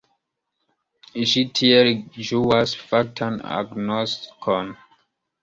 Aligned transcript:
Ĝi 1.31 1.43
tiel 1.59 1.89
ĝuas 2.29 2.73
faktan 2.87 3.39
agnoskon. 3.59 4.75